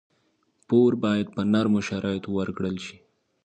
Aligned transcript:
پور 0.67 0.91
باید 1.03 1.27
په 1.35 1.41
نرمو 1.51 1.81
شرایطو 1.89 2.29
ورکړل 2.33 2.75
شي. 2.85 2.97